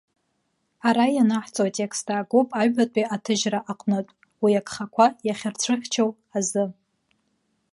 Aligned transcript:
Ара 0.87 1.05
ианаҳҵо 1.15 1.61
атекст 1.67 2.07
аагоуп 2.13 2.49
аҩбатәи 2.61 3.11
аҭыжьра 3.15 3.59
аҟнытә, 3.71 4.13
уи 4.43 4.59
агхақәа 4.59 5.05
иахьырцәыхьчоу 5.27 6.09
азы. 6.37 6.65